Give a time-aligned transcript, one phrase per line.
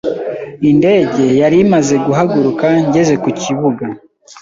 [0.69, 3.85] Indege yari imaze guhaguruka ngeze ku kibuga.